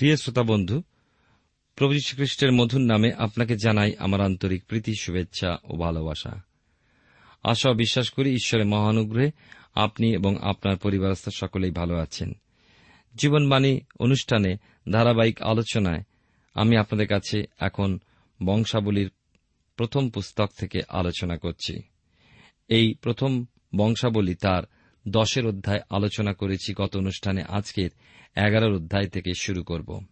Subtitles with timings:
[0.00, 0.82] প্রিয় শ্রোতা বন্ধু,
[1.76, 6.40] প্রভু খ্রিস্টের মধুর নামে আপনাকে জানাই আমার আন্তরিক প্রীতি, শুভেচ্ছা ও ভালোবাসা।
[7.42, 9.30] আশা বিশ্বাস করি ঈশ্বরের মহানুগ্রহে
[9.74, 12.32] আপনি এবং আপনার পরিবারস্থ সকলেই ভালো আছেন।
[13.14, 14.56] জীবনবাণী অনুষ্ঠানে
[14.92, 16.02] ধারাবাহিক আলোচনায়
[16.54, 17.98] আমি আপনাদের কাছে এখন
[18.44, 19.10] বংশাবলীর
[19.76, 21.82] প্রথম পুস্তক থেকে আলোচনা করছি।
[22.68, 23.44] এই প্রথম
[23.76, 24.62] বংশাবলী তার
[25.08, 27.90] দশের অধ্যায় আলোচনা করেছি গত অনুষ্ঠানে আজকের
[28.36, 30.04] এগারোর অধ্যায় থেকে শুরু করব।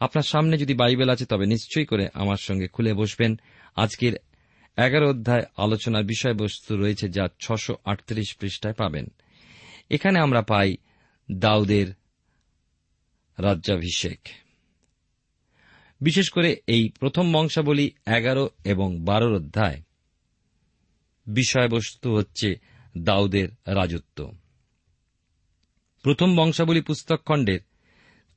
[0.00, 3.40] আপনার সামনে যদি বাইবেল আছে, তবে নিশ্চয়ই করে আমার সঙ্গে খুলে বসবেন।
[3.76, 4.12] আজকের
[4.76, 9.06] এগারো অধ্যায় আলোচনার বিষয়বস্তু রয়েছে যা ছশো আটত্রিশ পৃষ্ঠায় পাবেন।
[9.90, 10.76] এখানে আমরা পাই
[11.32, 11.86] দাউদের
[13.38, 14.28] রাজ্যাভিষেক।
[16.00, 19.82] বিশেষ করে এই প্রথম বংশাবলী এগারো এবং বারোর অধ্যায়।
[21.26, 22.60] বিষয়বস্তু হচ্ছে
[23.04, 24.36] দাউদের রাজত্ব।
[26.02, 27.60] প্রথম বংশাবলী পুস্তক খণ্ডের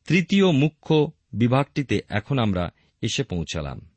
[0.08, 2.72] তৃতীয় মুখ্য বিভাগটিতে এখন আমরা
[3.02, 3.90] এসে পৌঁছালাম।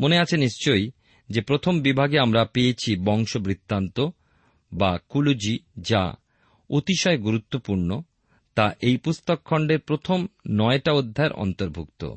[0.00, 0.90] মনে আছে নিশ্চয়ই
[1.28, 4.00] যে প্রথম বিভাগে আমরা পেয়েছি বংশবৃত্তান্ত
[4.72, 6.14] বা কুলুজি যা
[6.70, 8.02] অতিশয় গুরুত্বপূর্ণ,
[8.54, 12.12] তা এই পুস্তক খণ্ডের প্রথম নয়টা অধ্যায়ের অন্তর্ভুক্ত।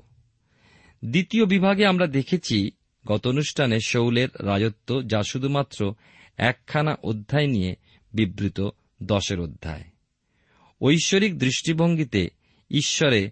[1.05, 2.71] দ্বিতীয় বিভাগে আমরা দেখেছি
[3.07, 5.93] গত অনুষ্ঠানে শৌলের রাজত্ব যা শুধুমাত্র
[6.37, 7.75] একখানা অধ্যায় নিয়ে
[8.13, 8.69] বিবৃত
[9.03, 9.83] দশের অধ্যায়।
[10.81, 12.29] ঐশ্বরিক দৃষ্টিভঙ্গিতে
[12.71, 13.31] ঈশ্বরে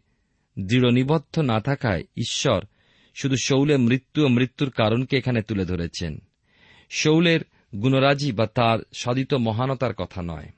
[0.59, 2.65] দৃঢ় নিবদ্ধ না থাকায় ঈশ্বর
[3.15, 6.19] শুধু শৌলের মৃত্যু ও মৃত্যুর কারণকে এখানে তুলে ধরেছেন।
[6.89, 7.39] শৌলের
[7.75, 10.50] গুণরাজি বা তার সাধিত মহানতার কথা নয়।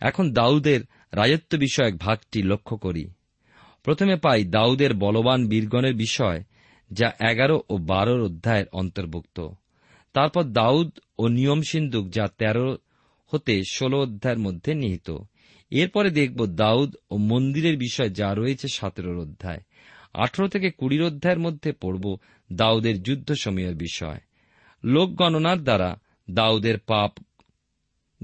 [0.00, 0.80] এখন দাউদের
[1.12, 3.08] রাজত্ব বিষয়ক ভাগটি লক্ষ্য করি।
[3.82, 6.44] প্রথমে পাই দাউদের বলবান বীরগণের বিষয়,
[6.92, 9.48] যা এগারো ও বারোর অধ্যায়ের অন্তর্ভুক্ত।
[10.14, 12.76] তারপর দাউদ ও নিয়ম সিন্ধুক যা তেরো
[13.32, 15.08] হতে ষোলো অধ্যায়ের মধ্যে নিহিত।
[15.70, 19.60] এরপরে দেখব দাউদ ও মন্দিরের বিষয় যা রয়েছে সতেরোর অধ্যায়।
[20.14, 22.16] আঠারো থেকে কুড়ির অধ্যায়ের মধ্যে পড়ব
[22.52, 24.20] দাউদের যুদ্ধ সময়ের বিষয়।
[24.84, 25.90] লোক গণনার দ্বারা
[26.30, 27.12] দাউদের পাপ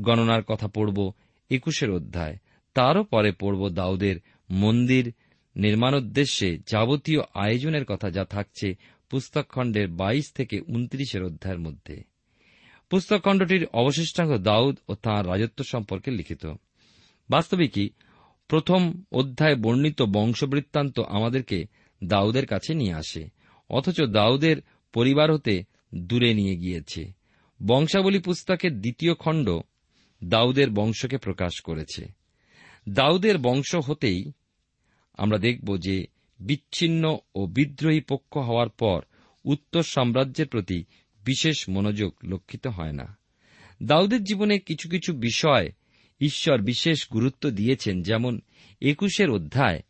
[0.01, 1.13] গণনার কথা পড়ব
[1.51, 2.37] একুশের অধ্যায়।
[2.75, 4.17] তারও পরে পড়ব দাউদের
[4.51, 5.13] মন্দির
[5.57, 8.77] নির্মাণোদ্দেশ্যে যাবতীয় আয়োজনের কথা যা থাকছে
[9.11, 12.05] পুস্তকখণ্ডের বাইশ থেকে উনত্রিশের অধ্যায়ের মধ্যে।
[12.91, 16.47] পুস্তকখণ্ডটির অবশিষ্টাঙ্গ দাউদ ও তাঁর রাজত্ব সম্পর্কে লিখিত।
[17.31, 17.89] বাস্তবিকই
[18.49, 21.65] প্রথম অধ্যায় বর্ণিত বংশবৃত্তান্ত আমাদেরকে
[22.05, 23.29] দাউদের কাছে নিয়ে আসে,
[23.69, 24.57] অথচ দাউদের
[24.93, 25.65] পরিবার হতে
[25.95, 27.13] দূরে নিয়ে গিয়েছে।
[27.67, 29.61] বংশাবলী পুস্তকের দ্বিতীয় খণ্ড
[30.25, 32.09] দাউদের বংশকে প্রকাশ করেছে।
[32.89, 34.33] দাউদের বংশ হতেই
[35.15, 36.07] আমরা দেখব যে
[36.41, 39.03] বিচ্ছিন্ন ও বিদ্রোহী পক্ষ হওয়ার পর
[39.45, 40.85] উত্তর সাম্রাজ্যের প্রতি
[41.25, 43.19] বিশেষ মনোযোগ লক্ষিত হয় না।
[43.83, 45.73] দাউদের জীবনে কিছু কিছু বিষয়
[46.21, 48.41] ঈশ্বর বিশেষ গুরুত্ব দিয়েছেন, যেমন
[48.81, 49.83] একুশের অধ্যায়,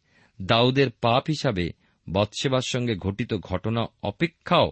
[0.43, 1.73] দাউদের পাপ হিসাবে
[2.13, 4.71] বৎসেবার সঙ্গে ঘটিত ঘটনা অপেক্ষাও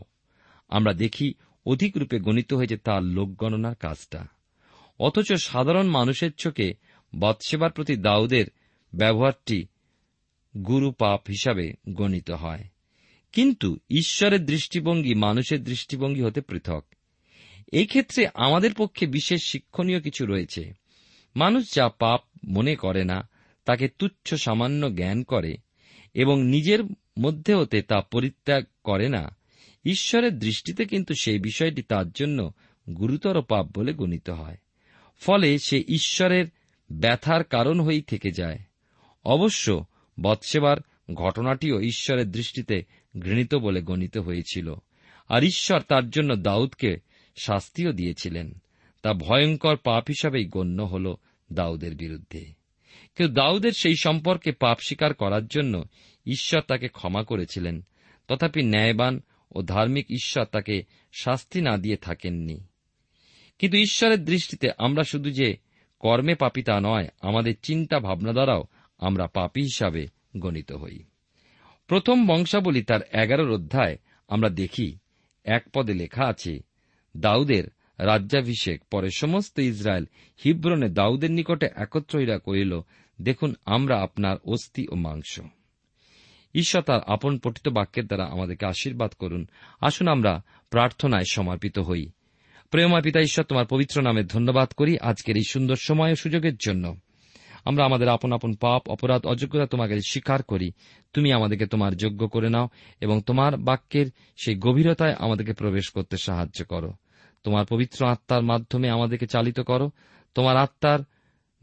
[0.68, 1.34] আমরা দেখি
[1.66, 4.26] অধিক রূপে গণিত হয়েছে তার লোকগণনার কাজটা।
[4.98, 6.74] অথচ সাধারণ মানুষের চোখে
[7.18, 8.44] বৎসেবার প্রতি দাউদের
[8.94, 9.66] ব্যবহারটি
[10.66, 12.64] গুরু পাপ হিসাবে গণিত হয়।
[13.32, 16.84] কিন্তু ঈশ্বরের দৃষ্টিভঙ্গি মানুষের দৃষ্টিভঙ্গি হতে পৃথক।
[17.72, 20.72] এই ক্ষেত্রে আমাদের পক্ষে বিশেষ শিক্ষণীয় কিছু রয়েছে।
[21.36, 23.28] মানুষ যা পাপ মনে করে না,
[23.64, 25.56] তাকে তুচ্ছ সামান্য জ্ঞান করে
[26.14, 26.78] এবং নিজের
[27.18, 29.36] মধ্যে হতে তা পরিত্যাগ করে না।
[29.84, 32.52] ঈশ্বরের দৃষ্টিতে কিন্তু সেই বিষয়টি তার জন্য
[32.98, 34.56] গুরুতর পাপ বলে গণিত হয়।
[35.20, 36.46] ফলে সে ঈশ্বরের
[36.92, 38.58] ব্যথার কারণ হয়েই থেকে যায়।
[39.24, 39.84] অবশ্য
[40.20, 40.76] বৎসেবার
[41.14, 42.84] ঘটনাটিও ঈশ্বরের দৃষ্টিতে
[43.20, 44.74] ঘৃণিত বলে গণিত হয়েছিল।
[45.28, 46.96] আর ঈশ্বর তার জন্য দাউদকে
[47.42, 48.54] শাস্তিও দিয়েছিলেন।
[49.02, 51.16] তা ভয়ঙ্কর পাপ হিসাবেই গণ্য হল
[51.52, 52.40] দাউদের বিরুদ্ধে।
[53.14, 55.84] কিন্তু দাউদের সেই সম্পর্কে পাপ স্বীকার করার জন্য
[56.26, 57.86] ঈশ্বর তাকে ক্ষমা করেছিলেন,
[58.28, 59.20] তথাপি ন্যায়বান
[59.54, 60.82] ও ধার্মিক ঈশ্বর তাকে
[61.12, 62.64] শাস্তি না দিয়ে থাকেননি।
[63.58, 65.56] কিন্তু ঈশ্বরের দৃষ্টিতে আমরা শুধু যে
[65.98, 68.64] কর্মে পাপী তা নয়, আমাদের চিন্তা ভাবনা দ্বারাও
[68.98, 70.06] আমরা পাপী হিসাবে
[70.36, 70.98] গণিত হই।
[71.86, 73.98] প্রথম বংশাবলী তার এগারোর অধ্যায়
[74.28, 74.98] আমরা দেখি,
[75.44, 76.60] এক পদে লেখা আছে,
[77.16, 77.64] দাউদের
[77.98, 80.04] রাজ্যাভিষেক পরে সমস্ত ইসরায়েল
[80.44, 82.80] হিব্রনে দাউদের নিকটে একত্র হইয়া করিল,
[83.20, 85.40] দেখুন আমরা আপনার অস্থি ও মাংস।
[86.54, 89.46] ঈশ্বর তার আপন পঠিত বাক্যের দ্বারা আমাদেরকে আশীর্বাদ করুন।
[89.80, 92.10] আসুন আমরা প্রার্থনায় সমর্পিত হই।
[92.70, 96.96] প্রেমা পিতা, ঈশ্বর তোমার পবিত্র নামে ধন্যবাদ করি আজকের এই সুন্দর সময় ও সুযোগের জন্য।
[97.68, 100.72] আমরা আমাদের আপন আপন পাপ, অপরাধ, অযোগ্যতা তোমাকে স্বীকার করি।
[101.12, 102.68] তুমি আমাদেরকে তোমার যোগ্য করে নাও
[103.00, 104.06] এবং তোমার বাক্যের
[104.36, 106.92] সেই গভীরতায় আমাদেরকে প্রবেশ করতে সাহায্য করো।
[107.44, 109.90] তোমার পবিত্র আত্মার মাধ্যমে আমাদেরকে চালিত করো।
[110.34, 110.98] তোমার আত্মার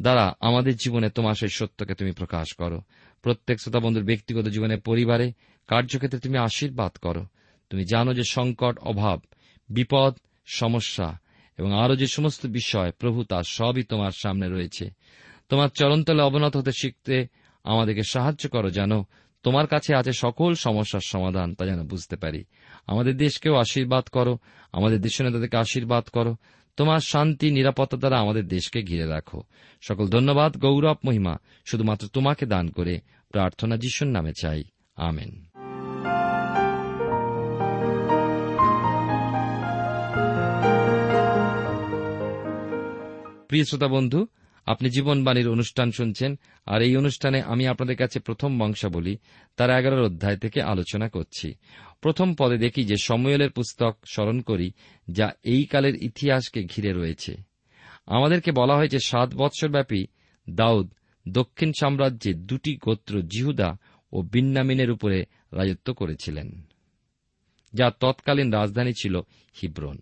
[0.02, 2.82] দ্বারা আমাদের জীবনে তোমার সেই সত্যকে তুমি প্রকাশ করো।
[3.22, 5.34] প্রত্যেক শ্রোতা বন্ধুর ব্যক্তিগত জীবনে, পরিবারে,
[5.68, 7.26] কার্যক্ষেত্রে তুমি আশীর্বাদ করো।
[7.70, 9.22] তুমি জানো যে সংকট, অভাব,
[9.70, 10.14] বিপদ,
[10.46, 11.20] সমস্যা
[11.58, 14.90] এবং আরও যে সমস্ত বিষয়, প্রভু তার সবই তোমার সামনে রয়েছে।
[15.50, 17.28] তোমার চরণতলে অবনত হতে শিখতে
[17.64, 19.04] আমাদেরকে সাহায্য করো যেন
[19.44, 22.44] তোমার কাছে আছে সকল সমস্যার সমাধান তা যেন বুঝতে পারি।
[22.88, 24.38] আমাদের দেশকেও আশীর্বাদ করো,
[24.72, 26.36] আমাদের দেশ নেতাদেরকে আশীর্বাদ করো,
[26.78, 29.44] তোমার শান্তি, নিরাপত্তা দ্বারা আমাদের দেশকে ঘিরে রাখো।
[29.82, 33.00] সকল ধন্যবাদ, গৌরব, মহিমা, শুধুমাত্র তোমাকে দান করে
[33.30, 34.64] প্রার্থনা যিশুর নামে চাই।
[34.96, 35.46] আমেন।
[43.48, 44.28] প্রিয় শ্রোতা বন্ধু
[44.66, 46.32] আপনি জীবনবাণীর অনুষ্ঠান শুনছেন,
[46.66, 49.14] আর এই অনুষ্ঠানে আমি আপনাদের কাছে প্রথম বংশাবলী,
[49.58, 51.48] তার এগারোর অধ্যায় থেকে আলোচনা করছি।
[52.02, 54.68] প্রথম পদে দেখি যে সময়েলের পুস্তক স্মরণ করি,
[55.08, 57.34] যা এই কালের ইতিহাসকে ঘিরে রয়েছে।
[58.08, 60.02] আমাদেরকে বলা হয়েছে সাত বৎসরব্যাপী
[60.48, 60.88] দাউদ
[61.26, 63.70] দক্ষিণ সাম্রাজ্যে দুটি গোত্র জিহুদা
[64.14, 65.20] ও বিন্নামিনের উপরে
[65.52, 66.48] রাজত্ব করেছিলেন,
[67.74, 69.16] যা তৎকালীন রাজধানী ছিল
[69.56, 69.98] হিব্রন।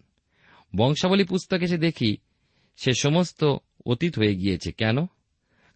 [0.76, 2.12] বংশাবলী পুস্তকে সে দেখি,
[2.80, 3.42] সে সমস্ত
[3.86, 5.06] অতীত হয়ে গিয়েছে। কেন?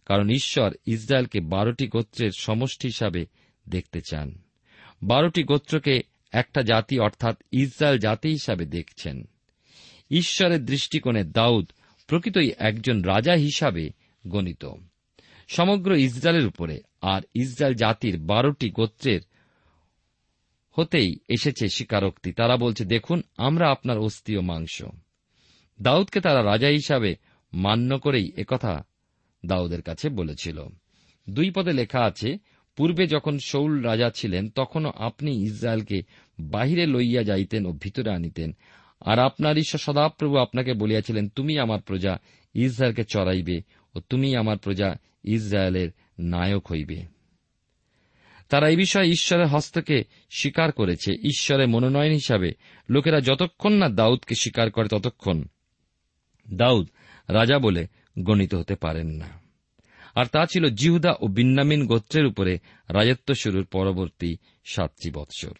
[0.06, 3.26] কারণ ঈশ্বর ইসরায়েলকে বারোটি গোত্রের সমষ্টি হিসাবে
[3.68, 4.42] দেখতে চান।
[5.02, 6.00] বারোটি গোত্রকে
[6.32, 9.28] একটা জাতি অর্থাৎ ইসরায়েল জাতি হিসাবে দেখছেন।
[10.10, 11.70] ঈশ্বরের দৃষ্টিকোণে দাউদ
[12.06, 13.90] প্রকৃতই একজন রাজা হিসাবে
[14.26, 14.66] গণিত।
[15.48, 19.20] সমগ্র ইসরায়েলের উপরে আর ইসরায়েল জাতির বারোটি গোত্রের
[20.70, 24.82] হতেই এসেছে স্বীকারোক্তি। তারা বলছে, দেখুন, আমরা আপনার অস্থি ও মাংস।
[25.82, 27.14] দাউদকে তারা রাজা হিসাবে
[27.52, 28.84] মান্য করেই একথা
[29.46, 30.66] দাউদের কাছে বলেছিল।
[31.30, 32.38] দুই পদে লেখা আছে,
[32.76, 36.02] পূর্বে যখন শৌল রাজা ছিলেন, তখনও আপনি ইসরায়েলকে
[36.40, 38.56] বাহিরে লইয়া যাইতেন ও ভিতরে আনিতেন।
[39.00, 42.18] আর আপনার ঈশ্বর সদাপ্রভু আপনাকে বলিয়াছিলেন, তুমি আমার প্রজা
[42.54, 43.62] ইসরায়েলকে চড়াইবে
[43.94, 47.18] ও তুমি আমার প্রজা ইসরায়েলের নায়ক হইবে।
[48.48, 52.52] তারা এই বিষয়ে ঈশ্বরের হস্তকে স্বীকার করেছে। ঈশ্বরের মনোনয়ন হিসাবে
[52.90, 55.42] লোকেরা যতক্ষণ না দাউদকে স্বীকার করে ততক্ষণ
[56.54, 56.88] দাউদ
[57.28, 57.86] রাজা বলে
[58.18, 59.40] গণিত হতে পারেন না।
[60.14, 62.58] আর তা ছিল জিহুদা ও বিন্নামিন গোত্রের উপরে
[62.88, 65.54] রাজত্ব শুরুর পরবর্তী সাতটি বৎসর।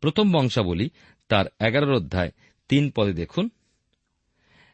[0.00, 0.88] প্রথম বংশাবলী
[1.28, 2.30] তার এগারোর অধ্যায়
[2.68, 3.50] তিন পদে দেখুন।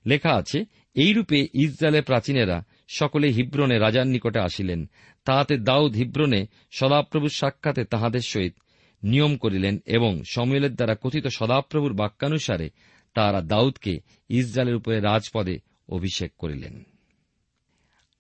[0.07, 4.91] লেখা আছে, এইরূপে ইসরায়েলের প্রাচীনেরা সকলে হিব্রনে রাজার নিকটে আসিলেন।
[5.25, 8.55] তাহাতে দাউদ হিব্রনে সদাপ্রভুর সাক্ষাতে তাহাদের সহিত
[9.03, 12.71] নিয়ম করিলেন এবং সময়েলের দ্বারা কথিত সদাপ্রভুর বাক্যানুসারে
[13.15, 16.85] তাহারা দাউদকে ইসরায়েলের উপরে রাজপদে অভিষেক করিলেন।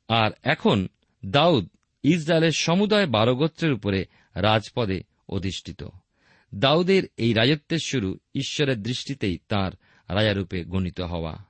[0.09, 0.88] আর এখন
[1.26, 1.68] দাউদ
[2.02, 4.04] ইসরায়েলের সমুদায় বারো গোত্রের উপরে
[4.35, 5.85] রাজপদে অধিষ্ঠিত।
[6.54, 9.73] দাউদের এই রাজত্বের শুরু ঈশ্বরের দৃষ্টিতেই তার
[10.14, 11.44] রাজারূপে গণিত হওয়া।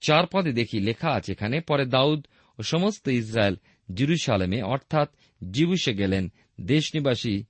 [0.00, 2.26] চার পদে দেখি লেখা আছে, এখানে পরে দাউদ
[2.58, 3.56] ও সমস্ত ইসরায়েল
[3.94, 5.08] জিরুসালেমে, অর্থাৎ
[5.50, 7.44] জিবুসে গেলেন, দেশনিবাসী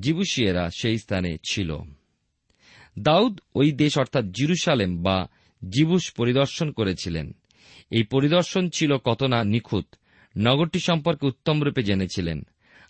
[0.00, 1.78] জিবুসিয়েরা সেই স্থানে ছিল।
[2.98, 5.28] দাউদ ওই দেশ, অর্থাৎ জিরুসালেম বা
[5.68, 7.32] জিবুস পরিদর্শন করেছিলেন।
[7.90, 9.86] এই পরিদর্শন ছিল কত না নিখুঁত।
[10.38, 12.42] নগরটি সম্পর্কে উত্তমরূপে জেনেছিলেন।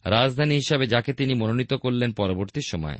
[0.04, 2.98] রাজধানী হিসাবে যাকে তিনি মনোনীত করলেন পরবর্তী সময়ে।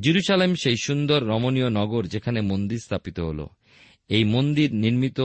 [0.00, 3.46] জিরুসালেম সেই সুন্দর রমণীয় নগর যেখানে মন্দির স্থাপিত হল।
[4.08, 5.20] এই মন্দির নির্মিত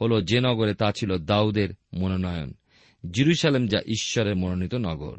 [0.00, 2.54] হল যে নগরে তা ছিল দাউদের মনোনয়ন।
[3.10, 5.18] জিরুসালেম যা ঈশ্বরের মনোনীত নগর।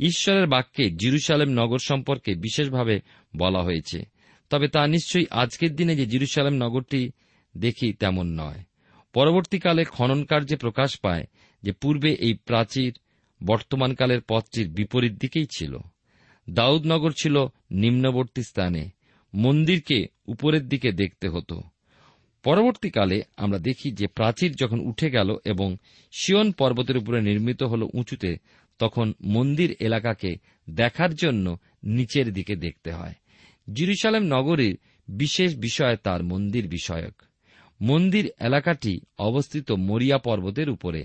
[0.00, 3.00] ঈশ্বরের বাক্যে জিরুসালেম নগর সম্পর্কে বিশেষভাবে
[3.36, 4.13] বলা হয়েছে।
[4.50, 7.10] তবে তা নিশ্চয়ই আজকের দিনে যে জিরুসালাম নগরটি
[7.56, 8.64] দেখি তেমন নয়।
[9.12, 11.24] পরবর্তীকালে খনন কার্যে প্রকাশ পায়
[11.62, 12.98] যে পূর্বে এই প্রাচীর
[13.44, 15.78] বর্তমানকালের পথটির বিপরীত দিকেই ছিল।
[16.50, 18.90] দাউদনগর ছিল নিম্নবর্তী স্থানে।
[19.34, 21.62] মন্দিরকে উপরের দিকে দেখতে হতো।
[22.42, 25.76] পরবর্তীকালে আমরা দেখি যে প্রাচীর যখন উঠে গেল এবং
[26.12, 28.36] শিয়ন পর্বতের উপরে নির্মিত হল উঁচুতে,
[28.78, 30.36] তখন মন্দির এলাকাকে
[30.70, 33.14] দেখার জন্য নিচের দিকে দেখতে হয়।
[33.72, 34.78] জিরুসালেম নগরীর
[35.08, 37.22] বিশেষ বিষয় তার মন্দির বিষয়ক।
[37.80, 41.04] মন্দির এলাকাটি অবস্থিত মরিয়া পর্বতের উপরে।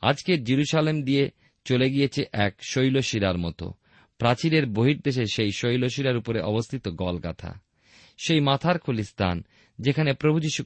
[0.00, 1.30] আজকে জিরুসালেম দিয়ে
[1.64, 3.72] চলে গিয়েছে এক শৈলশিরার মতো।
[4.18, 7.60] প্রাচীরের বহির্দেশে সেই শৈলশিরার উপরে অবস্থিত গলগাথা।
[8.18, 9.44] সেই মাথার খুলি স্থান
[9.78, 10.64] যেখানে প্রভু যীশু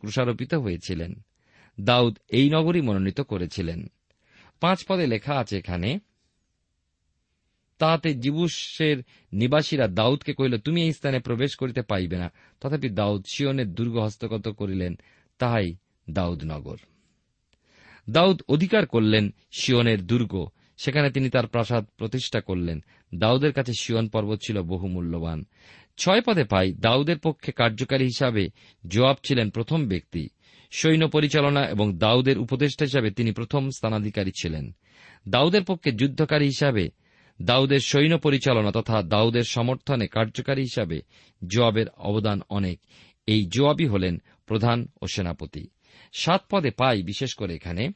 [0.61, 1.15] হয়েছিলেন।
[1.81, 3.87] দাউদ এই নগরী মনোনীত করেছিলেন।
[4.61, 5.99] পাঁচ পদে লেখা আছে এখানে
[7.78, 8.97] তাহাতে জিবুসের
[9.33, 14.49] নিবাসীরা দাউদকে কহিল, তুমি এই স্থানে প্রবেশ করিতে পাইবে না। তথাপি দাউদ শিয়নের দুর্গ হস্তগত
[14.49, 14.99] করিলেন,
[15.38, 15.75] তাহাই
[16.11, 16.76] দাউদ নগর।
[18.11, 24.38] দাউদ অধিকার করলেন শিয়নের দুর্গ। সেখানে তিনি তার প্রাসাদ প্রতিষ্ঠা করলেন। দাউদের কাছে শিয়ন পর্বত
[24.47, 25.45] ছিল বহু মূল্যবান
[25.97, 28.49] ছয় পদে পাই, দাউদের পক্ষে কার্যকারী হিসাবে
[28.87, 30.28] জোয়াব ছিলেন প্রথম ব্যক্তি।
[30.71, 34.73] সৈন্য পরিচালনা এবং দাউদের উপদেষ্টা হিসাবে তিনি প্রথম স্থানাধিকারী ছিলেন।
[35.28, 36.88] দাউদের পক্ষে যুদ্ধকারী হিসাবে
[37.43, 41.00] দাউদের সৈন্য পরিচালনা তথা দাউদের সমর্থনে কার্যকারী হিসাবে
[41.47, 42.81] জোয়াবের অবদান অনেক।
[43.26, 45.69] এই জোয়াবই হলেন প্রধান ও সেনাপতি।
[46.12, 47.88] সাত পদে পাই, বিশেষ করে এখানে,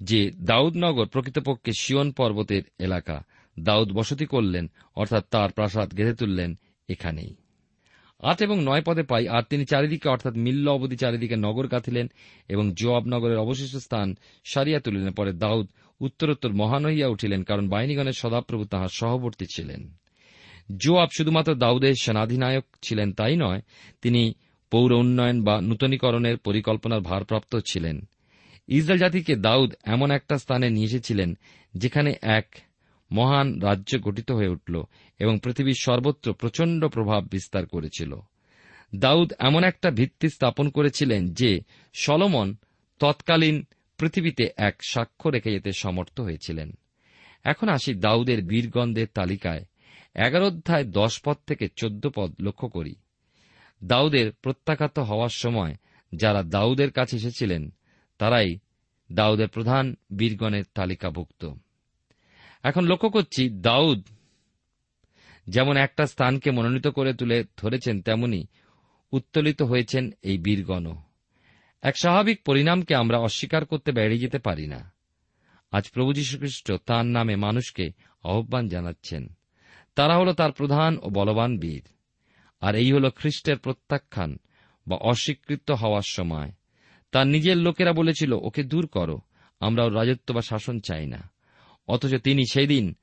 [0.00, 3.24] যে দাউদনগর প্রকৃতপক্ষে শিয়ন পর্বতের এলাকা।
[3.58, 6.58] দাউদ বসতি করলেন, অর্থাৎ তার প্রাসাদ গেঁথে তুললেন
[6.88, 7.34] এখানেই।
[8.20, 12.10] আট এবং নয় পদে পাই, আর তিনি চারিদিকে, অর্থাৎ মিল্ল অবধি চারিদিকে নগর গাঁথিলেন
[12.48, 15.68] এবং জোয়াব নগরের অবশিষ্ট স্থান সারিয়া তুলিলেন। পরে দাউদ
[16.00, 19.94] উত্তরোত্তর মহান হইয়া উঠিলেন, কারণ বাহিনীগণের সদাপ্রভু তাহার সহবর্তী ছিলেন।
[20.76, 23.60] জোয়াব শুধুমাত্র দাউদের সেনাধিনায়ক ছিলেন তাই নয়,
[24.02, 24.34] তিনি
[24.70, 28.08] পৌর উন্নয়ন বা নূতনীকরণের পরিকল্পনার ভারপ্রাপ্ত ছিলেন।
[28.68, 31.38] ইসরায়েল জাতিকে দাউদ এমন একটা স্থানে নিয়ে এসেছিলেন,
[31.74, 32.48] যেখানে এক
[33.12, 34.82] মহান রাজ্য গঠিত হয়ে উঠল
[35.18, 38.16] এবং পৃথিবীর সর্বত্র প্রচণ্ড প্রভাব বিস্তার করেছিল।
[38.94, 41.60] দাউদ এমন একটা ভিত্তি স্থাপন করেছিলেন যে
[41.94, 42.54] সলমন
[42.98, 43.66] তৎকালীন
[44.00, 46.72] পৃথিবীতে এক সাক্ষ্য রেখে যেতে সমর্থ হয়েছিলেন।
[47.44, 49.64] এখন আসি দাউদের বীরগন্ধের তালিকায়।
[50.14, 52.94] এগারো অধ্যায় দশ পদ থেকে চোদ্দ পদ লক্ষ্য করি।
[53.84, 55.74] দাউদের প্রত্যাখ্যাত হওয়ার সময়
[56.14, 57.74] যারা দাউদের কাছে এসেছিলেন,
[58.18, 58.58] তারাই
[59.12, 61.52] দাউদের প্রধান বীরগণের তালিকাভুক্ত।
[62.62, 64.06] এখন লক্ষ্য করছি দাউদ
[65.46, 68.46] যেমন একটা স্থানকে মনোনীত করে তুলে ধরেছেন, তেমনি
[69.12, 70.94] উত্তোলিত হয়েছেন এই বীরগণ
[71.82, 74.92] এক স্বাভাবিক পরিণামকে আমরা অস্বীকার করতে বেরিয়ে যেতে পারি না।
[75.70, 77.90] আজ প্রভু যীশুখ্রিস্ট তাঁর নামে মানুষকে
[78.24, 79.28] আহ্বান জানাচ্ছেন।
[79.94, 81.82] তারা হল তার প্রধান ও বলবান বীর।
[82.60, 84.38] আর এই হল খ্রিস্টের প্রত্যাখ্যান
[84.86, 86.52] বা অস্বীকৃত হওয়ার সময়।
[87.12, 89.20] তার নিজের লোকেরা বলেছিল, ওকে দূর করো,
[89.60, 91.30] আমরা ওর রাজত্ব বা শাসন চাই না।
[91.88, 92.96] অথচ তিনি সেই দিন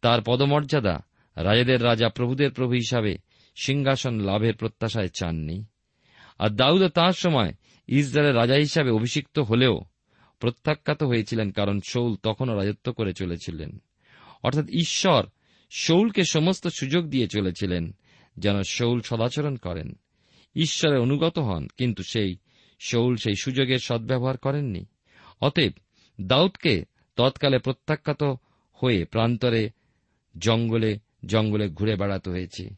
[0.00, 1.00] তার পদমর্যাদা,
[1.36, 3.18] রাজাদের রাজা, প্রভুদের প্রভু হিসাবে
[3.56, 5.64] সিংহাসন লাভের প্রত্যাশায় চাননি।
[6.38, 7.52] আর দাউদও তাঁর সময়
[7.86, 9.80] ইসরায়েলের রাজা হিসাবে অভিষিক্ত হলেও
[10.38, 13.82] প্রত্যাখ্যাত হয়েছিলেন কারণ শৌল তখনও রাজত্ব করে চলেছিলেন।
[14.42, 15.26] অর্থাৎ ঈশ্বর
[15.70, 17.94] শৌলকে সমস্ত সুযোগ দিয়ে চলেছিলেন,
[18.38, 19.98] যেন শৌল সদাচরণ করেন।
[20.56, 22.36] ঈশ্বরের অনুগত হন, কিন্তু সেই
[22.80, 24.86] শৌল সেই সুযোগের সদ্ব্যবহার করেননি।
[25.40, 25.72] অতএব
[26.20, 26.84] দাউদকে
[27.16, 28.34] তৎকালে প্রত্যাখ্যাত
[28.72, 29.70] হয়ে প্রান্তরে
[30.38, 32.68] জঙ্গলে জঙ্গলে ঘুরে বেড়াতে হয়েছে।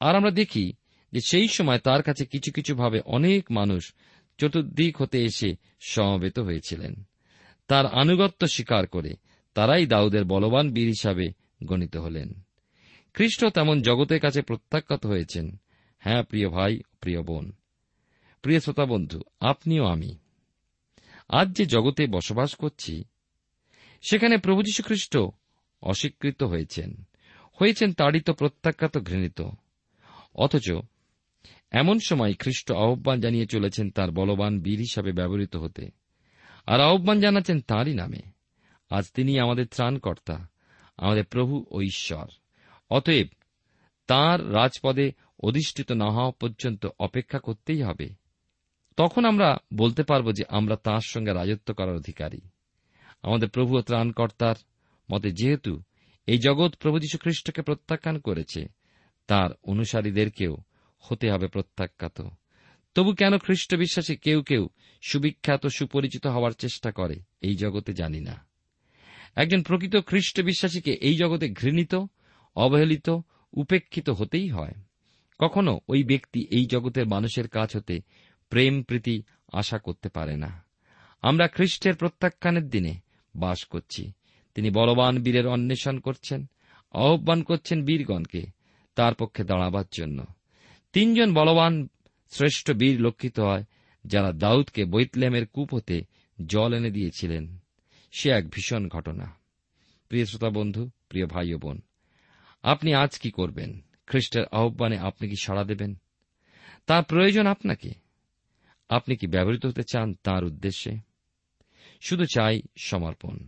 [0.00, 0.72] আর আমরা দেখি
[1.12, 3.94] যে সেই সময় তার কাছে কিছু কিছু ভাবে অনেক মানুষ
[4.38, 7.04] চতুর্দিক হতে এসে সমবেত হয়েছিলেন।
[7.68, 9.14] তার আনুগত্য স্বীকার করে
[9.54, 11.32] তারাই দাউদের বলবান বীর হিসাবে
[11.64, 12.40] গণিত হলেন।
[13.14, 15.60] খ্রিস্ট তেমন জগতের কাছে প্রত্যাখ্যাত হয়েছেন।
[15.98, 17.52] হ্যাঁ প্রিয় ভাই, প্রিয় বোন,
[18.42, 20.18] প্রিয় শ্রোতা বন্ধু, আপনিও আমি।
[21.28, 23.04] আজ যে জগতে বসবাস করছি,
[24.10, 25.18] সেখানে প্রভু খ্রিস্ট
[25.82, 27.04] অস্বীকৃত হয়েছেন।
[27.60, 29.42] হয়েছেন তাড়িত প্রত্যাখ্যাত ঘৃণিত।
[30.34, 30.70] অথচ
[31.70, 35.90] এমন সময় খ্রিস্ট আহ্বান জানিয়ে চলেছেন তার বলবান বীর হিসাবে ব্যবহৃত হতে।
[36.66, 38.20] আর আহ্বান জানাচ্ছেন তাঁরই নামে।
[38.90, 40.48] আজ তিনি আমাদের ত্রাণকর্তা,
[40.96, 42.26] আমাদের প্রভু ও ঈশ্বর।
[42.90, 43.26] অতএব
[44.06, 48.08] তাঁর রাজপদে অধিষ্ঠিত না হওয়া পর্যন্ত অপেক্ষা করতেই হবে।
[48.96, 52.40] তখন আমরা বলতে পারব যে আমরা তাঁর সঙ্গে রাজত্ব করার অধিকারী।
[53.22, 54.54] আমাদের প্রভু ও ত্রাণকর্তার
[55.12, 55.82] মতে যেহেতু
[56.26, 58.66] এই জগৎ প্রভু যীশু খ্রিস্টকে প্রত্যাখ্যান করেছে,
[59.26, 60.56] তার অনুসারীদেরকেও
[60.98, 62.28] হতে হবে প্রত্যাখ্যাত।
[62.94, 64.68] তবু কেন খ্রিস্ট বিশ্বাসী কেউ কেউ
[65.02, 68.48] সুবিখ্যাত, সুপরিচিত হওয়ার চেষ্টা করে, এই জগতে জানি না।
[69.36, 71.94] একজন প্রকৃত খ্রিস্ট বিশ্বাসীকে এই জগতে ঘৃণিত,
[72.56, 73.10] অবহেলিত,
[73.52, 74.72] উপেক্ষিত হতেই হয়।
[75.38, 78.00] কখনো ওই ব্যক্তি এই জগতের মানুষের কাছ হতে
[78.50, 80.64] প্রেম প্রীতি আশা করতে পারে না।
[81.22, 82.94] আমরা খ্রিস্টের প্রত্যাখ্যানের দিনে
[83.36, 84.12] বাস করছি।
[84.54, 86.46] তিনি বলবান বীরের অন্বেষণ করছেন,
[86.92, 88.46] আহ্বান করছেন বীরগণকে
[88.94, 90.24] তার পক্ষে দাঁড়াবার জন্য।
[90.92, 91.88] তিনজন বলবান
[92.30, 93.64] শ্রেষ্ঠ বীর লক্ষিত হয়,
[94.04, 96.00] যারা দাউদকে বৈতলেমের কূপ হতে
[96.46, 97.58] জল এনে দিয়েছিলেন।
[98.12, 99.34] সে এক ভীষণ ঘটনা।
[100.08, 101.80] প্রিয় শ্রোতা বন্ধু, প্রিয় ভাই ও বোন,
[102.62, 103.80] আপনি আজ কি করবেন?
[104.06, 105.94] খ্রিস্টের আহ্বানে আপনি কি সাড়া দেবেন?
[106.86, 107.90] তার প্রয়োজন আপনাকে।
[108.88, 110.96] আপনি কি ব্যবহৃত হতে চান তার উদ্দেশ্যে?
[112.00, 113.38] শুধু চাই সমর্পণ।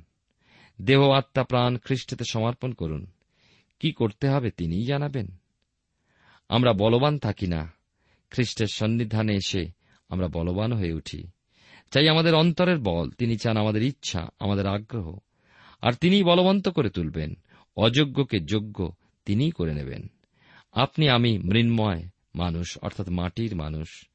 [0.81, 3.07] দেহ, আত্মা, প্রাণ খ্রিস্টতে সমর্পণ করুন।
[3.81, 5.39] কি করতে হবে তিনিই জানাবেন।
[6.51, 7.73] আমরা বলবান থাকি না।
[8.31, 9.67] খ্রিস্টের সন্নিধানে এসে
[10.09, 11.29] আমরা বলবান হয়ে উঠি।
[11.91, 15.19] চাই আমাদের অন্তরের বল, তিনি চান আমাদের ইচ্ছা, আমাদের আগ্রহ।
[15.83, 17.35] আর তিনিই বলবন্ত করে তুলবেন,
[17.77, 20.11] অযোগ্যকে যোগ্য তিনিই করে নেবেন।
[20.73, 22.03] আপনি আমি মৃন্ময়
[22.35, 24.09] মানুষ, অর্থাৎ মাটির মানুষ।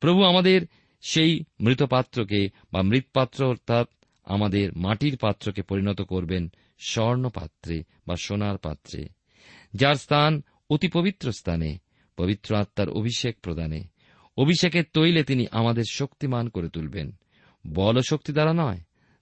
[0.00, 0.60] প্রভু আমাদের
[1.00, 3.88] সেই মৃতপাত্রকে বা মৃৎপাত্র, অর্থাৎ
[4.24, 9.08] আমাদের মাটির পাত্রকে পরিণত করবেন স্বর্ণ পাত্রে বা সোনার পাত্রে,
[9.74, 11.78] যার স্থান অতি পবিত্র স্থানে,
[12.16, 13.84] পবিত্র আত্মার অভিষেক প্রদানে।
[14.36, 17.12] অভিষেকের তৈলে তিনি আমাদের শক্তিমান করে তুলবেন।
[17.74, 18.80] বল শক্তি দ্বারা নয়,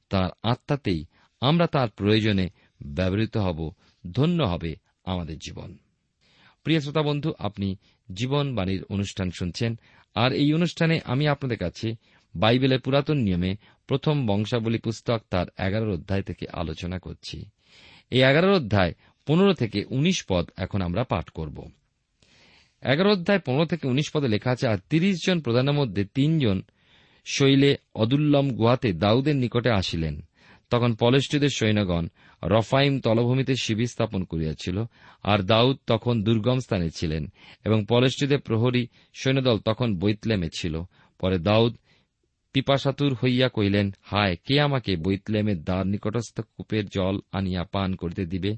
[0.09, 1.05] তার আত্মাতেই
[1.41, 2.49] আমরা তার প্রয়োজনে
[2.83, 3.73] ব্যবহৃত হব,
[4.13, 5.79] ধন্য হবে আমাদের জীবন।
[6.65, 7.77] প্রিয় শ্রোতা বন্ধু, আপনি
[8.15, 9.79] জীবনবাণীর অনুষ্ঠান শুনছেন,
[10.15, 11.95] আর এই অনুষ্ঠানে আমি আপনাদের কাছে
[12.35, 17.45] বাইবেলের পুরাতন নিয়মে প্রথম বংশাবলী পুস্তক তার এগারো অধ্যায় থেকে আলোচনা করছি।
[18.11, 18.93] এই এগারো অধ্যায়
[19.27, 21.69] পনেরো থেকে উনিশ পদ এখন আমরা পাঠ করব।
[22.83, 26.63] এগারো অধ্যায় পনেরো থেকে উনিশ পদে লেখা আছে, আর তিরিশ জন প্রধানের মধ্যে তিনজন
[27.25, 30.21] শৈলে অদুল্লম গুহাতে দাউদের নিকটে আসিলেন।
[30.71, 32.09] তখন পলেষ্টীদের সৈন্যগণ
[32.43, 34.85] রফাইম তলভূমিতে শিবির স্থাপন করিয়াছিল,
[35.23, 37.33] আর দাউদ তখন দুর্গম স্থানে ছিলেন,
[37.65, 40.83] এবং পলেষ্টীদের প্রহরী সৈন্যদল তখন বৈতলেমে ছিল।
[41.21, 41.77] পরে দাউদ
[42.53, 48.57] পিপাসাতুর হইয়া কহিলেন, হায়, কে আমাকে বৈতলেমের দ্বার নিকটস্থ কূপের জল আনিয়া পান করিতে দিবে?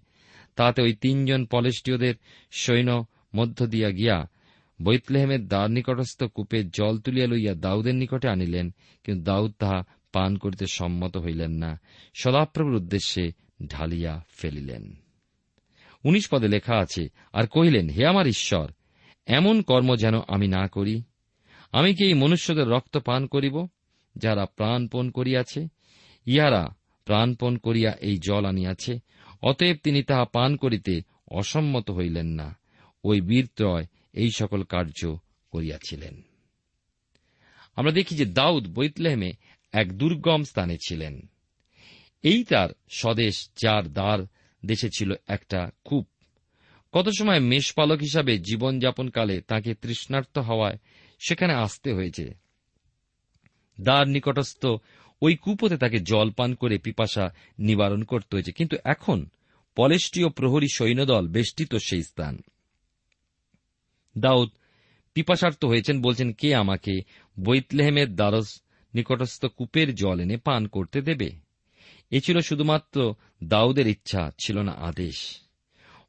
[0.57, 2.15] তাতে ওই তিনজন পলেষ্টীয়দের
[2.51, 4.29] সৈন্য মধ্য দিয়া গিয়া
[4.83, 10.67] বৈতলেহেমের দ্বার নিকটস্থ কূপের জল তুলিয়া লইয়া দাউদের নিকটে আনিলেন, কিন্তু দাউদ তাহা পান করিতে
[10.67, 11.81] সম্মত হইলেন না।
[12.15, 13.33] সদাপ্রভুর উদ্দেশ্যে
[13.67, 14.97] ঢালিয়া ফেলিলেন।
[16.05, 18.71] উনিশ পদে লেখা আছে, আর কহিলেন, হে আমার ঈশ্বর,
[19.27, 21.03] এমন কর্ম যেন আমি না করি?
[21.73, 23.67] আমি কি এই মনুষ্যদের রক্ত পান করিব,
[24.17, 25.69] যারা প্রাণপণ করিয়াছে?
[26.27, 28.99] ইহারা প্রাণপণ করিয়া এই জল আনিয়াছে
[29.47, 32.59] অতএব তিনি তাহা পান করিতে অসম্মত হইলেন না।
[33.05, 35.17] ওই বীরত্রয় এই সকল কার্য
[35.51, 36.23] করিয়াছিলেন।
[37.77, 39.33] আমরা দেখি যে দাউদ বৈতলেহেমে
[39.73, 41.31] এক দুর্গম স্থানে ছিলেন।
[42.23, 44.19] এই তার স্বদেশ যার দ্বার
[44.67, 46.09] দেশে ছিল একটা কূপ।
[46.93, 50.79] কত সময় মেষপালক হিসাবে জীবনযাপনকালে তাকে তৃষ্ণার্ত হওয়ায়
[51.29, 52.35] সেখানে আসতে হয়েছে।
[53.81, 54.67] দ্বার নিকটস্থ
[55.23, 59.27] ওই কূপতে তাকে জল পান করে পিপাসা নিবারণ করতে হয়েছে। কিন্তু এখন
[59.77, 62.39] পলেষ্টীয় প্রহরী সৈন্যদল বেষ্টিত সেই স্থান।
[64.19, 64.49] দাউদ
[65.15, 67.01] পিপাসার্ত হয়েছেন, বলছেন, কে আমাকে
[67.41, 68.63] বৈতলেহেমের দ্বারস
[68.95, 71.31] নিকটস্থ কূপের জল এনে পান করতে দেবে?
[72.11, 75.41] এ ছিল শুধুমাত্র দাউদের ইচ্ছা, ছিল না আদেশ।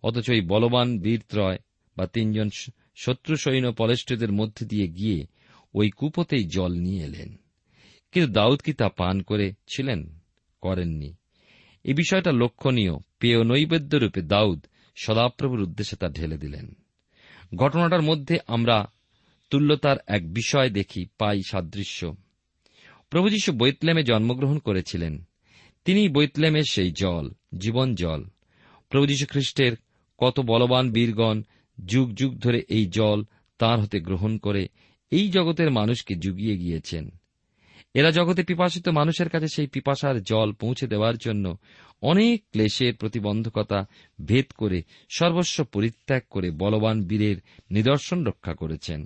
[0.04, 1.58] অথচ এই বলবান বীরত্রয়
[1.98, 2.50] বা তিনজন
[2.96, 5.26] শত্রু সৈন্য পলেষ্টদের মধ্যে দিয়ে গিয়ে
[5.74, 7.38] ওই কূপতেই জল নিয়ে এলেন।
[8.12, 10.20] কিন্তু দাউদ কি তা পান করেছিলেন
[10.62, 11.16] করেননি।
[11.84, 16.76] এই বিষয়টা লক্ষণীয়। পেয় নৈবেদ্য রূপে দাউদ সদাপ্রভুর উদ্দেশ্যে তা ঢেলে দিলেন।
[17.56, 18.86] ঘটনাটার মধ্যে আমরা
[19.50, 22.16] তুল্যতার এক বিষয় দেখি, পাই সাদৃশ্য।
[23.10, 25.24] প্রভু যীশু বৈতলেমে জন্মগ্রহণ করেছিলেন।
[25.86, 28.24] তিনি বৈতলেমের সেই জল, জীবন জল।
[28.90, 29.72] প্রভু যীশু খ্রিস্টের
[30.18, 31.42] কত বলবান বীরগণ
[31.86, 33.24] যুগ যুগ ধরে এই জল
[33.58, 34.68] তাঁর হতে গ্রহণ করে
[35.12, 37.10] এই জগতের মানুষকে জুগিয়ে গিয়েছেন।
[37.98, 41.58] এরা জগতে পিপাসিত মানুষের কাছে সেই পিপাসার জল পৌঁছে দেওয়ার জন্য
[42.02, 43.86] অনেক ক্লেশের প্রতিবন্ধকতা
[44.26, 47.36] ভেদ করে সর্বস্ব পরিত্যাগ করে বলবান বীরের
[47.72, 49.06] নিদর্শন রক্ষা করেছেন।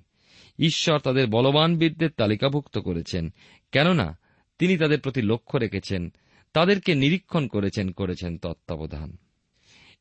[0.59, 3.33] ঈশ্বর তাদের বলবান বীরদের তালিকাভুক্ত করেছেন,
[3.71, 4.19] কেননা
[4.59, 6.13] তিনি তাদের প্রতি লক্ষ্য রেখেছেন,
[6.53, 9.17] তাদেরকে নিরীক্ষণ করেছেন করেছেন তত্ত্বাবধান।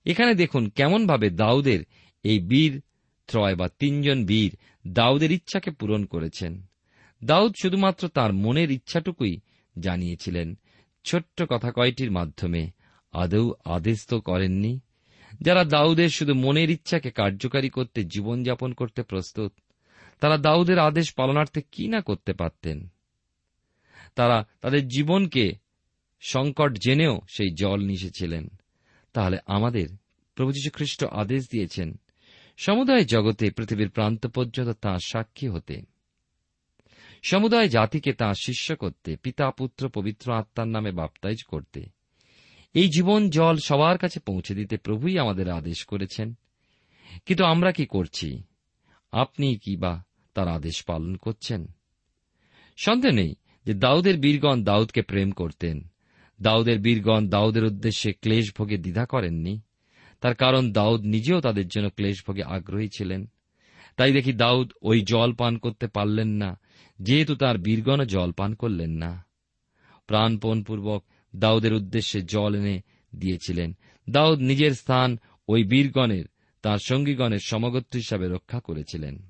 [0.04, 1.80] এখানে দেখুন কেমনভাবে দাউদের
[2.22, 2.82] এই বীর
[3.26, 6.69] ত্রয় বা তিনজন বীর দাউদের ইচ্ছাকে পূরণ করেছেন।
[7.24, 9.40] দাউদ শুধুমাত্র তার মনের ইচ্ছাটুকুই
[9.78, 10.58] জানিয়েছিলেন।
[11.04, 12.70] ছোট্ট কথা কয়টির মাধ্যমে
[13.12, 14.80] আদৌ আদেশ তো করেননি।
[15.40, 19.52] যারা দাউদের শুধু মনের ইচ্ছাকে কার্যকারী করতে জীবনযাপন করতে প্রস্তুত,
[20.20, 22.88] তারা দাউদের আদেশ পালনার্থে কি না করতে পারতেন?
[24.14, 25.52] তারা তাদের জীবনকে
[26.20, 28.48] সংকট জেনেও সেই জল নিশেছিলেন
[29.12, 29.88] তাহলে আমাদের
[30.34, 32.00] প্রভু খ্রিস্ট আদেশ দিয়েছেন,
[32.56, 35.89] সমুদায় জগতে পৃথিবীর প্রান্ত পর্যন্ত তাঁর সাক্ষী হতে।
[37.22, 41.84] সমুদায় জাতিকে তাঁর শিষ্য করতে, পিতা, পুত্র, পবিত্র আত্মার নামে বাপ্তাইজ করতে।
[42.74, 46.34] এই জীবন জল সবার কাছে পৌঁছে দিতে প্রভুই আমাদের আদেশ করেছেন।
[47.26, 48.42] কিন্তু আমরা কি করছি?
[49.12, 50.04] আপনি কি বা
[50.34, 51.66] তার আদেশ পালন করছেন?
[52.76, 53.34] সন্দেহ নেই
[53.66, 55.90] যে দাউদের বীরগণ দাউদকে প্রেম করতেন।
[56.42, 59.60] দাউদের বীরগণ দাউদের উদ্দেশ্যে ক্লেশ ভোগে দ্বিধা করেননি।
[60.20, 63.30] তার কারণ দাউদ নিজেও তাদের জন্য ক্লেশ ভোগে আগ্রহী ছিলেন।
[63.96, 66.58] তাই দেখি দাউদ ওই জল পান করতে পারলেন না।
[66.98, 69.24] যেহেতু তার বীরগণ জল পান করলেন না।
[70.06, 71.04] প্রাণপণপূর্বক
[71.36, 72.80] দাউদের উদ্দেশ্যে জল এনে
[73.14, 73.76] দিয়েছিলেন।
[74.10, 76.24] দাউদ নিজের স্থান ওই বীরগণের,
[76.62, 79.22] তার সঙ্গীগণের সমগত্য হিসাবে রক্ষা করেছিলেন।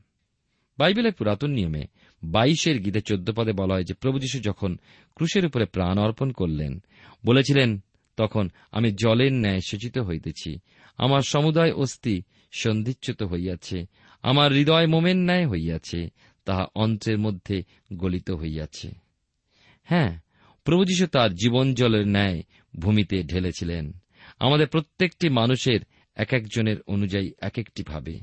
[0.78, 1.82] বাইবেলের পুরাতন নিয়মে
[2.22, 4.76] বাইশের গীতে চোদ্দ পদে বলা হয় যে, প্রভু যীশু যখন
[5.14, 6.82] ক্রুশের উপরে প্রাণ অর্পণ করলেন,
[7.26, 7.80] বলেছিলেন,
[8.16, 10.58] তখন আমি জলের ন্যায় সূচিত হইতেছি।
[10.96, 13.86] আমার সমুদায় অস্থি সন্ধিচ্যুত হইয়াছে।
[14.22, 16.08] আমার হৃদয় মোমের ন্যায় হইয়াছে।
[16.50, 18.90] তাহা অন্ত্রের মধ্যে গলিত হইয়াছে।
[19.84, 20.18] হ্যাঁ
[20.64, 22.42] প্রভু যীশু তার জীবন জলের ন্যায়
[22.78, 23.92] ভূমিতে ঢেলেছিলেন।
[24.38, 25.80] আমাদের প্রত্যেকটি মানুষের
[26.14, 28.20] এক একজনের অনুযায়ী এক একটি ভাবে।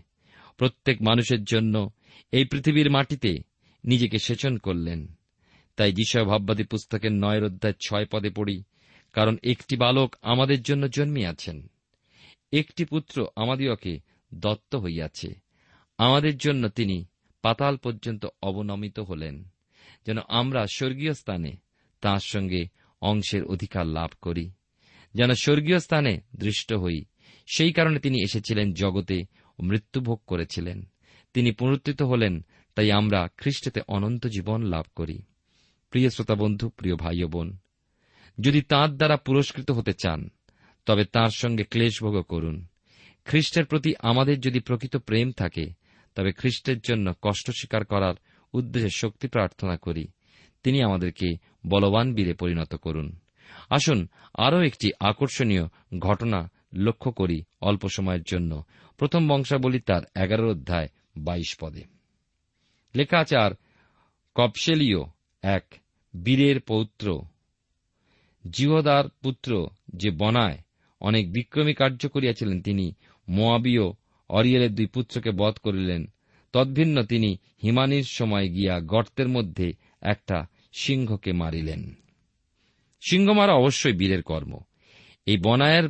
[0.57, 1.91] প্রত্যেক মানুষের জন্য
[2.31, 3.37] এই পৃথিবীর মাটিতে
[3.85, 5.07] নিজেকে সেচন করলেন।
[5.75, 8.63] তাই যিশয় ভাববাদী পুস্তকের নয়ের অধ্যায় ছয় পদে পড়ি,
[9.13, 11.67] কারণ একটি বালক আমাদের জন্য জন্মিয়াছেন।
[12.53, 13.99] একটি পুত্র আমাদিওকে
[14.33, 15.33] দত্ত হইয়াছে।
[15.97, 17.05] আমাদের জন্য তিনি
[17.41, 19.43] পাতাল পর্যন্ত অবনমিত হলেন,
[20.05, 21.51] যেন আমরা স্বর্গীয় স্থানে
[22.01, 22.65] তাঁর সঙ্গে
[23.01, 24.51] অংশের অধিকার লাভ করি,
[25.13, 27.05] যেন স্বর্গীয় স্থানে দৃষ্ট হই।
[27.55, 29.25] সেই কারণে তিনি এসেছিলেন জগতে
[29.59, 30.89] মৃত্যুভোগ করেছিলেন।
[31.33, 32.45] তিনি পুনরুত্থিত হলেন,
[32.75, 35.21] তাই আমরা খ্রিস্টতে অনন্ত জীবন লাভ করি।
[35.89, 37.57] প্রিয় শ্রোতা বন্ধু প্রিয় ভাই বোন,
[38.39, 40.29] যদি তাঁর দ্বারা পুরস্কৃত হতে চান,
[40.85, 42.67] তবে তাঁর সঙ্গে ক্লেশভোগ করুন।
[43.25, 45.65] খ্রিস্টের প্রতি আমাদের যদি প্রকৃত প্রেম থাকে
[46.17, 48.13] তবে খ্রিস্টের জন্য কষ্ট স্বীকার করার
[48.53, 50.07] উদ্দেশ্যে শক্তি প্রার্থনা করি।
[50.63, 53.19] তিনি আমাদেরকে বলবান বীরে পরিণত করুন।
[53.69, 55.63] আসুন, আরও একটি আকর্ষণীয়
[55.99, 58.63] ঘটনা লক্ষ্য করি অল্প সময়ের জন্য।
[58.97, 61.83] প্রথম বংশাবলী তার এগারো অধ্যায় বাইশ পদে।
[62.95, 63.51] লেখা আছে, আর
[64.35, 64.99] কপশেলীয়
[65.41, 65.65] এক
[66.23, 67.21] বীরের পৌত্র।
[68.49, 70.57] জিহদার পুত্র যে বনায়
[71.01, 72.93] অনেক বিক্রমী কার্য করিয়াছিলেন তিনি,
[73.29, 73.91] মোয়াবীয়
[74.29, 76.07] অরিয়েলের দুই পুত্রকে বধ করিলেন।
[76.53, 80.45] তদ্ভিন্ন তিনি হিমানির সময় গিয়া গর্তের মধ্যে একটা
[80.77, 81.93] সিংহকে মারিলেন।
[83.09, 84.59] সিংহ মারা অবশ্যই বীরের কর্ম।
[85.25, 85.89] এই বনায়ের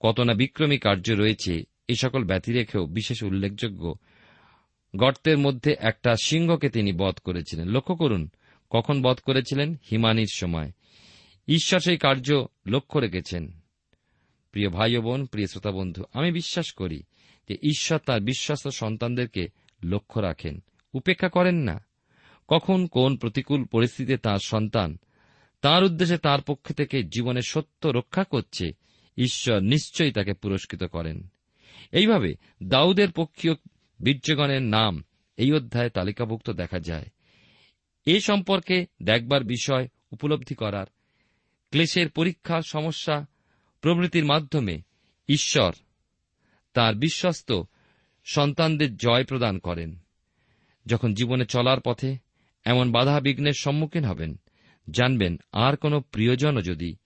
[0.00, 3.94] কত না বিক্রমী কার্য রয়েছে, এ সকল ব্যতি রেখেও বিশেষ উল্লেখযোগ্য।
[4.96, 8.30] গর্তের মধ্যে একটা সিংহকে তিনি বধ করেছিলেন। লক্ষ্য করুন,
[8.70, 9.74] কখন বধ করেছিলেন?
[9.90, 10.72] হিমানির সময়।
[11.48, 13.60] ঈশ্বর সেই কার্য লক্ষ্য রেখেছেন।
[14.50, 17.02] প্রিয় ভাই বোন, প্রিয় শ্রোতা বন্ধু, আমি বিশ্বাস করি
[17.48, 19.48] যে ঈশ্বর তার বিশ্বস্ত সন্তানদেরকে
[19.84, 21.84] লক্ষ্য রাখেন। উপেক্ষা করেন না।
[22.48, 24.98] কখন কোন প্রতিকূল পরিস্থিতিতে তার সন্তান
[25.62, 28.70] তার উদ্দেশ্যে তার পক্ষ থেকে জীবনের সত্য রক্ষা করছে,
[29.16, 31.28] ঈশ্বর নিশ্চয়ই তাকে পুরস্কৃত করেন।
[31.92, 33.54] এইভাবে দাউদের পক্ষীয়
[34.02, 35.04] বীর্যগণের নাম
[35.36, 37.06] এই অধ্যায়ে তালিকাভুক্ত দেখা যায়।
[38.06, 40.86] এ সম্পর্কে দেখবার বিষয় উপলব্ধি করার,
[41.70, 43.26] ক্লেশের পরীক্ষা সমস্যা
[43.80, 44.82] প্রভৃতির মাধ্যমে
[45.28, 45.72] ঈশ্বর
[46.74, 47.62] তার বিশ্বস্ত
[48.24, 49.98] সন্তানদের জয় প্রদান করেন।
[50.86, 52.16] যখন জীবনে চলার পথে
[52.64, 54.40] এমন বাধা বিঘ্নের সম্মুখীন হবেন,
[54.90, 56.96] জানবেন আর কোন প্রিয়জনও যদি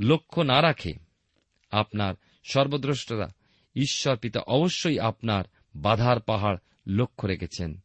[0.00, 0.94] লক্ষ্য না রাখে,
[1.70, 2.14] আপনার
[2.44, 3.34] সর্বদ্রষ্টরা
[3.74, 7.80] ঈশ্বর পিতা অবশ্যই আপনার বাধার পাহাড় লক্ষ্য রেখেছেন,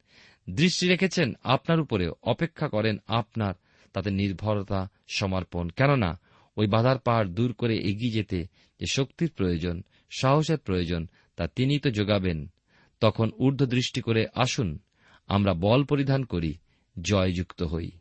[0.49, 3.53] দৃষ্টি রেখেছেন, আপনার উপরে অপেক্ষা করেন, আপনার
[3.93, 6.19] তাতে নির্ভরতা সমর্পণ। কেননা,
[6.57, 8.47] ওই বাধার পাহাড় দূর করে এগিয়ে যেতে
[8.79, 12.51] যে শক্তির প্রয়োজন সাহসের প্রয়োজন, তা তিনি তো যোগাবেন।
[12.99, 14.79] তখন ঊর্ধ্ব দৃষ্টি করে আসুন,
[15.27, 16.53] আমরা বল পরিধান করি,
[17.01, 17.91] জয়যুক্ত হই।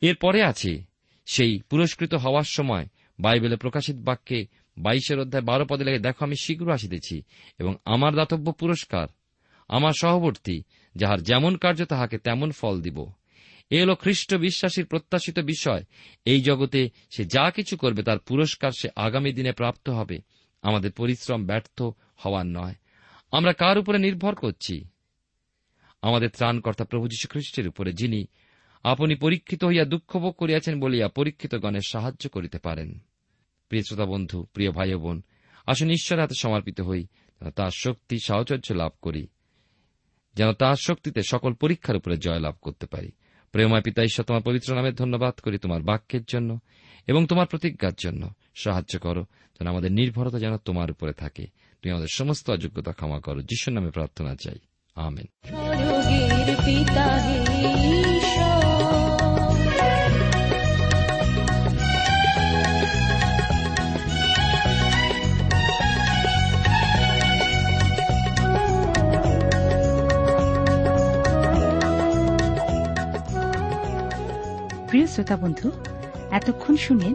[0.00, 0.84] এরপরে আছে,
[1.26, 2.86] সেই পুরস্কৃত হওয়ার সময়
[3.20, 4.46] বাইবেলে প্রকাশিত বাক্যে
[4.78, 7.22] বাইশের অধ্যায় বারো পদে লেগে দেখো, আমি শীঘ্র আসিতেছি
[7.58, 9.08] এবং আমার দাতব্য পুরস্কার,
[9.68, 10.62] আমার সহবর্তী,
[10.96, 13.06] যাহার যেমন কার্য তাহাকে তেমন ফল দিব।
[13.70, 15.84] এ হল খ্রিস্ট বিশ্বাসীর প্রত্যাশিত বিষয়।
[16.24, 20.18] এই জগতে সে যা কিছু করবে, তার পুরস্কার সে আগামী দিনে প্রাপ্ত হবে।
[20.66, 21.82] আমাদের পরিশ্রম ব্যর্থ
[22.16, 22.74] হওয়ার নয়।
[23.32, 24.84] আমরা কার উপরে নির্ভর করছি?
[26.02, 28.26] আমাদের ত্রাণকর্তা প্রভু যীশু খ্রিস্টের উপরে, যিনি
[28.82, 32.98] আপনি পরীক্ষিত হইয়া দুঃখভোগ করিয়াছেন বলিয়া পরীক্ষিত গণের সাহায্য করিতে পারেন।
[33.68, 35.22] প্রিয় শ্রোতা বন্ধু, প্রিয় ভাই বোন,
[35.66, 37.06] আসুন ঈশ্বর হাতে সমর্পিত হই
[37.56, 39.26] তার শক্তি সাহচর্য লাভ করি,
[40.34, 43.10] যেন তার শক্তিতে সকল পরীক্ষার উপরে জয় লাভ করতে পারি।
[43.52, 46.58] প্রেমায় পিতা, ঈশ্বর, তোমার পবিত্র নামে ধন্যবাদ করি তোমার বাক্যের জন্য
[47.06, 49.24] এবং তোমার প্রতিজ্ঞার জন্য। সাহায্য করো
[49.60, 51.46] যেন আমাদের নির্ভরতা যেন তোমার উপরে থাকে।
[51.82, 54.58] তুমি আমাদের সমস্ত অযোগ্যতা ক্ষমা করো যিশুর নামে প্রার্থনা চাই।
[54.94, 55.26] আমেন।
[74.88, 75.70] প্রিয় শ্রোতা বন্ধু
[76.30, 77.14] এতক্ষণ শুনলেন